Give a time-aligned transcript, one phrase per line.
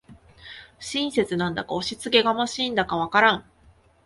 [0.79, 3.45] 親切なんだか押しつけがましいんだかわからん